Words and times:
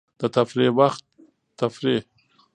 د 0.19 0.21
تفریح 0.35 0.71
وخت 0.79 1.03
تفریح. 1.59 2.01